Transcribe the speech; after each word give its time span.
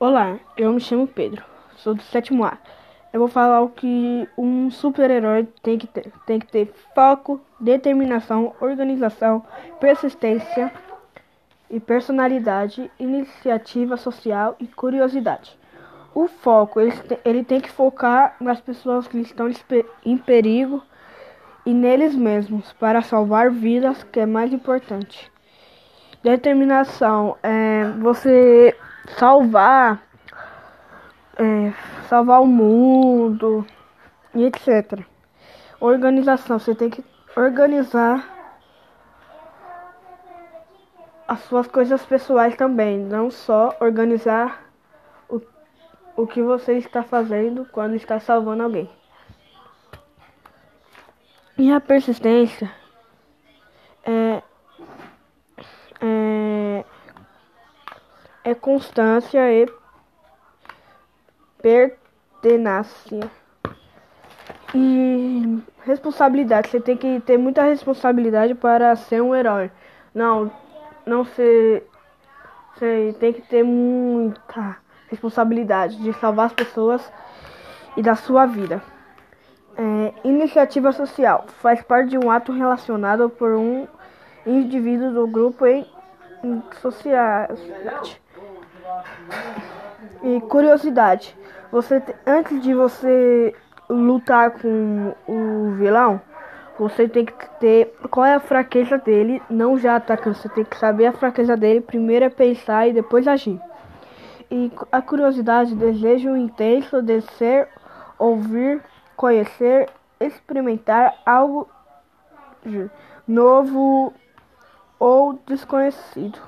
Olá, 0.00 0.38
eu 0.56 0.72
me 0.72 0.80
chamo 0.80 1.08
Pedro, 1.08 1.42
sou 1.78 1.92
do 1.92 2.02
sétimo 2.04 2.44
A. 2.44 2.56
Eu 3.12 3.18
vou 3.18 3.28
falar 3.28 3.62
o 3.62 3.68
que 3.68 4.28
um 4.38 4.70
super-herói 4.70 5.48
tem 5.60 5.76
que 5.76 5.88
ter. 5.88 6.12
Tem 6.24 6.38
que 6.38 6.46
ter 6.46 6.72
foco, 6.94 7.40
determinação, 7.58 8.54
organização, 8.60 9.44
persistência 9.80 10.72
e 11.68 11.80
personalidade, 11.80 12.88
iniciativa 12.96 13.96
social 13.96 14.54
e 14.60 14.68
curiosidade. 14.68 15.58
O 16.14 16.28
foco, 16.28 16.78
ele, 16.80 16.92
ele 17.24 17.42
tem 17.42 17.60
que 17.60 17.68
focar 17.68 18.36
nas 18.40 18.60
pessoas 18.60 19.08
que 19.08 19.18
estão 19.18 19.50
em 20.04 20.16
perigo 20.16 20.80
e 21.66 21.74
neles 21.74 22.14
mesmos 22.14 22.72
para 22.74 23.02
salvar 23.02 23.50
vidas, 23.50 24.04
que 24.04 24.20
é 24.20 24.26
mais 24.26 24.52
importante. 24.52 25.28
Determinação 26.22 27.36
é 27.42 27.82
você 27.98 28.76
salvar, 29.16 30.02
é, 31.36 31.72
salvar 32.08 32.42
o 32.42 32.46
mundo 32.46 33.64
e 34.34 34.44
etc. 34.44 35.00
Organização, 35.80 36.58
você 36.58 36.74
tem 36.74 36.90
que 36.90 37.04
organizar 37.36 38.36
as 41.26 41.40
suas 41.40 41.68
coisas 41.68 42.04
pessoais 42.06 42.56
também, 42.56 42.98
não 42.98 43.30
só 43.30 43.76
organizar 43.80 44.64
o, 45.28 45.40
o 46.16 46.26
que 46.26 46.42
você 46.42 46.78
está 46.78 47.02
fazendo 47.02 47.66
quando 47.66 47.94
está 47.94 48.18
salvando 48.18 48.62
alguém. 48.62 48.90
E 51.58 51.72
a 51.72 51.80
persistência 51.80 52.70
é, 54.04 54.42
é 56.00 56.84
é 58.50 58.54
constância 58.54 59.52
e 59.52 59.68
pertenácia. 61.60 63.30
E 64.74 65.62
responsabilidade. 65.84 66.68
Você 66.68 66.80
tem 66.80 66.96
que 66.96 67.20
ter 67.20 67.38
muita 67.38 67.62
responsabilidade 67.62 68.54
para 68.54 68.94
ser 68.96 69.22
um 69.22 69.34
herói. 69.34 69.70
Não, 70.14 70.50
não 71.06 71.24
ser. 71.24 71.86
Você 72.74 73.14
tem 73.18 73.32
que 73.32 73.42
ter 73.42 73.62
muita 73.62 74.76
responsabilidade 75.10 75.96
de 75.96 76.12
salvar 76.14 76.46
as 76.46 76.52
pessoas 76.52 77.12
e 77.96 78.02
da 78.02 78.14
sua 78.14 78.46
vida. 78.46 78.82
É, 79.76 80.12
iniciativa 80.24 80.90
social 80.92 81.46
faz 81.60 81.80
parte 81.82 82.10
de 82.10 82.18
um 82.18 82.30
ato 82.30 82.52
relacionado 82.52 83.28
por 83.30 83.52
um 83.52 83.86
indivíduo 84.44 85.12
do 85.12 85.26
grupo 85.26 85.66
em, 85.66 85.86
em 86.42 86.62
sociedade. 86.80 88.20
E 90.22 90.40
curiosidade, 90.42 91.36
você 91.70 92.02
antes 92.26 92.62
de 92.62 92.74
você 92.74 93.54
lutar 93.88 94.50
com 94.50 95.14
o 95.26 95.72
vilão, 95.76 96.20
você 96.78 97.08
tem 97.08 97.24
que 97.24 97.50
ter 97.58 97.94
qual 98.10 98.24
é 98.24 98.34
a 98.34 98.40
fraqueza 98.40 98.98
dele, 98.98 99.42
não 99.50 99.78
já 99.78 99.96
atacando, 99.96 100.36
você 100.36 100.48
tem 100.48 100.64
que 100.64 100.76
saber 100.76 101.06
a 101.06 101.12
fraqueza 101.12 101.56
dele, 101.56 101.80
primeiro 101.80 102.24
é 102.24 102.30
pensar 102.30 102.86
e 102.88 102.92
depois 102.92 103.26
agir. 103.26 103.60
E 104.50 104.70
a 104.90 105.02
curiosidade, 105.02 105.74
desejo 105.74 106.36
intenso 106.36 107.02
de 107.02 107.20
ser, 107.20 107.68
ouvir, 108.18 108.80
conhecer, 109.16 109.90
experimentar 110.20 111.14
algo 111.26 111.68
novo 113.26 114.12
ou 114.98 115.34
desconhecido. 115.46 116.38